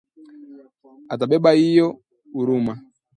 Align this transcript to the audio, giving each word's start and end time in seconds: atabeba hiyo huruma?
atabeba 1.13 1.49
hiyo 1.59 1.87
huruma? 2.33 2.73